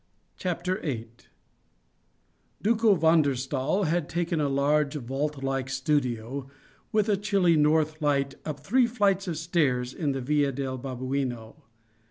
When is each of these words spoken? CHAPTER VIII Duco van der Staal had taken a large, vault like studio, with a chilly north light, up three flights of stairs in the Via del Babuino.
CHAPTER 0.35 0.79
VIII 0.79 1.11
Duco 2.59 2.95
van 2.95 3.21
der 3.21 3.35
Staal 3.35 3.83
had 3.83 4.09
taken 4.09 4.41
a 4.41 4.49
large, 4.49 4.95
vault 4.95 5.43
like 5.43 5.69
studio, 5.69 6.49
with 6.91 7.07
a 7.07 7.15
chilly 7.15 7.55
north 7.55 8.01
light, 8.01 8.33
up 8.43 8.61
three 8.61 8.87
flights 8.87 9.27
of 9.27 9.37
stairs 9.37 9.93
in 9.93 10.11
the 10.13 10.21
Via 10.21 10.51
del 10.51 10.79
Babuino. 10.79 11.65